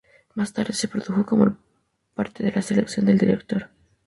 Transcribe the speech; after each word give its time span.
Más 0.33 0.51
tarde 0.51 0.73
se 0.73 0.87
reprodujo 0.87 1.13
en 1.19 1.19
el 1.19 1.25
como 1.27 1.57
parte 2.15 2.43
de 2.43 2.51
la 2.51 2.63
selección 2.63 3.05
del 3.05 3.19
Director. 3.19 3.69